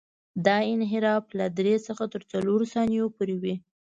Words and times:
دا 0.45 0.57
انحراف 0.73 1.25
له 1.39 1.45
درې 1.57 1.75
څخه 1.87 2.03
تر 2.13 2.21
څلورو 2.31 2.65
ثانیو 2.73 3.05
پورې 3.15 3.35
وي 3.43 3.55